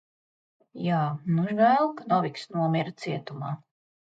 [0.85, 1.01] Jā,
[1.35, 3.55] nu žēl, ka Noviks nomira cietumā.